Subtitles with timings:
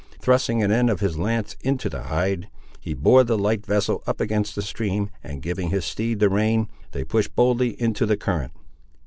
[0.19, 4.19] Thrusting an end of his lance into the hide, he bore the light vessel up
[4.19, 8.53] against the stream, and giving his steed the rein, they pushed boldly into the current.